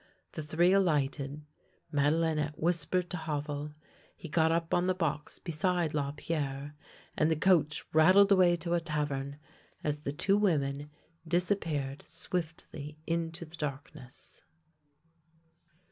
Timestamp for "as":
9.83-10.01